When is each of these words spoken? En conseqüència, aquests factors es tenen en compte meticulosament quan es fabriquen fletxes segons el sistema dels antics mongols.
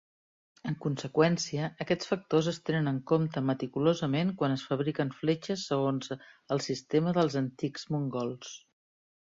En 0.69 0.75
conseqüència, 0.85 1.67
aquests 1.85 2.09
factors 2.13 2.49
es 2.51 2.57
tenen 2.69 2.91
en 2.93 2.97
compte 3.13 3.45
meticulosament 3.51 4.33
quan 4.41 4.57
es 4.57 4.65
fabriquen 4.71 5.15
fletxes 5.21 5.69
segons 5.73 6.13
el 6.19 6.67
sistema 6.71 7.17
dels 7.21 7.41
antics 7.47 7.89
mongols. 7.97 8.61